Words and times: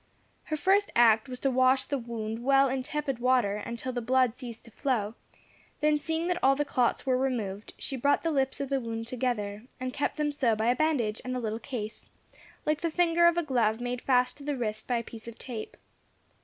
Her 0.45 0.55
first 0.57 0.89
act 0.95 1.29
was 1.29 1.39
to 1.41 1.51
wash 1.51 1.85
the 1.85 1.99
wound 1.99 2.43
well 2.43 2.69
in 2.69 2.81
tepid 2.81 3.19
water 3.19 3.57
until 3.57 3.93
the 3.93 4.01
blood 4.01 4.35
ceased 4.35 4.65
to 4.65 4.71
flow; 4.71 5.13
then 5.79 5.99
seeing 5.99 6.27
that 6.27 6.39
all 6.43 6.55
the 6.55 6.65
clots 6.65 7.05
were 7.05 7.19
removed, 7.19 7.75
she 7.77 7.95
brought 7.97 8.23
the 8.23 8.31
lips 8.31 8.59
of 8.59 8.69
the 8.69 8.81
wound 8.81 9.05
together, 9.05 9.61
and 9.79 9.93
kept 9.93 10.17
them 10.17 10.31
so 10.31 10.55
by 10.55 10.71
a 10.71 10.75
bandage 10.75 11.21
and 11.23 11.35
a 11.35 11.39
little 11.39 11.59
case, 11.59 12.09
like 12.65 12.81
the 12.81 12.89
finger 12.89 13.27
of 13.27 13.37
a 13.37 13.43
glove 13.43 13.79
made 13.79 14.01
fast 14.01 14.37
to 14.37 14.43
the 14.43 14.57
wrist 14.57 14.87
by 14.87 14.97
a 14.97 15.03
piece 15.03 15.27
of 15.27 15.37
tape. 15.37 15.77